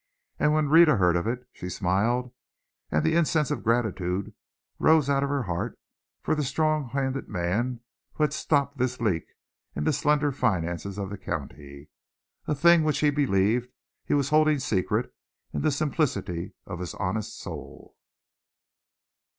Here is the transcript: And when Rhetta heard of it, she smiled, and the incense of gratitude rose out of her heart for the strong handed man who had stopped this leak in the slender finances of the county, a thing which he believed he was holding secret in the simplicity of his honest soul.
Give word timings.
And 0.39 0.51
when 0.51 0.67
Rhetta 0.67 0.95
heard 0.97 1.15
of 1.15 1.27
it, 1.27 1.47
she 1.53 1.69
smiled, 1.69 2.31
and 2.89 3.05
the 3.05 3.15
incense 3.15 3.51
of 3.51 3.63
gratitude 3.63 4.33
rose 4.79 5.11
out 5.11 5.21
of 5.21 5.29
her 5.29 5.43
heart 5.43 5.77
for 6.23 6.33
the 6.33 6.43
strong 6.43 6.89
handed 6.89 7.29
man 7.29 7.81
who 8.13 8.23
had 8.23 8.33
stopped 8.33 8.79
this 8.79 8.99
leak 8.99 9.27
in 9.75 9.83
the 9.83 9.93
slender 9.93 10.31
finances 10.31 10.97
of 10.97 11.11
the 11.11 11.19
county, 11.19 11.89
a 12.47 12.55
thing 12.55 12.83
which 12.83 13.01
he 13.01 13.11
believed 13.11 13.69
he 14.03 14.15
was 14.15 14.29
holding 14.29 14.57
secret 14.57 15.13
in 15.53 15.61
the 15.61 15.69
simplicity 15.69 16.55
of 16.65 16.79
his 16.79 16.95
honest 16.95 17.37
soul. 17.39 17.95